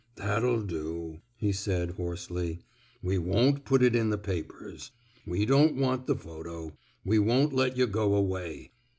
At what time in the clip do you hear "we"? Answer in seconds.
3.03-3.19, 5.27-5.45, 7.05-7.19